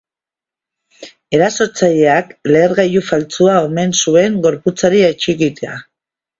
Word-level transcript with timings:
Erasotzaileak 1.39 2.33
lehergailu 2.55 3.05
faltsua 3.11 3.61
omen 3.69 3.95
zuen 4.03 4.43
gorputzari 4.49 5.07
atxikita. 5.15 5.81